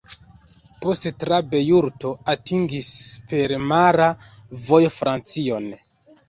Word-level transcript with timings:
Poste 0.85 1.09
tra 1.23 1.37
Bejruto 1.51 2.13
atingis 2.33 2.89
per 3.35 3.55
mara 3.73 4.09
vojo 4.65 4.91
Francion. 4.97 5.71